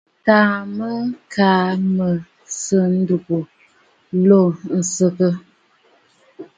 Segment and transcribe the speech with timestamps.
[0.25, 0.89] Taà mə
[1.33, 2.15] kaa mə̀
[2.59, 3.37] sɨ̌ ndúgú
[4.27, 4.41] lô
[4.77, 5.29] ǹsɨgə.